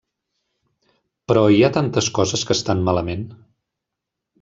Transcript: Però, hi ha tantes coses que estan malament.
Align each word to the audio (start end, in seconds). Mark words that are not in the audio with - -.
Però, 1.31 1.45
hi 1.57 1.61
ha 1.63 1.71
tantes 1.77 2.11
coses 2.19 2.49
que 2.49 2.59
estan 2.61 2.85
malament. 2.91 3.33